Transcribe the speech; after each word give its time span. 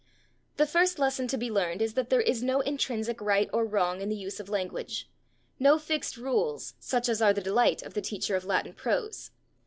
The 0.57 0.65
first 0.65 0.97
lesson 0.97 1.27
to 1.27 1.37
be 1.37 1.51
learned 1.51 1.79
is 1.79 1.93
that 1.93 2.09
there 2.09 2.21
is 2.21 2.41
no 2.41 2.61
intrinsic 2.61 3.21
right 3.21 3.47
or 3.53 3.63
wrong 3.63 4.01
in 4.01 4.09
the 4.09 4.15
use 4.15 4.39
of 4.39 4.49
language, 4.49 5.07
no 5.59 5.77
fixed 5.77 6.17
rules 6.17 6.73
such 6.79 7.07
as 7.07 7.21
are 7.21 7.33
the 7.33 7.39
delight 7.41 7.83
of 7.83 7.93
the 7.93 8.01
teacher 8.01 8.35
of 8.35 8.43
Latin 8.43 8.73
prose. 8.73 9.29